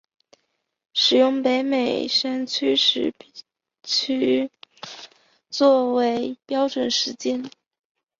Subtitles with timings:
[0.95, 3.13] 使用北美山区时
[3.83, 4.49] 区
[5.51, 7.47] 作为标准时间。